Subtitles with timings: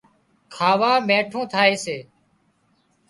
[0.53, 1.97] کاوا مينٺون ٿائي سي